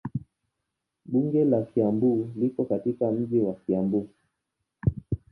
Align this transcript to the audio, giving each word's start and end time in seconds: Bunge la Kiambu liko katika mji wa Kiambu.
Bunge 1.05 1.45
la 1.45 1.61
Kiambu 1.63 2.29
liko 2.35 2.65
katika 2.65 3.11
mji 3.11 3.39
wa 3.39 3.53
Kiambu. 3.53 4.07